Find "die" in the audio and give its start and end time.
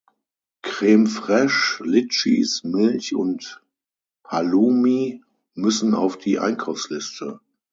6.17-6.39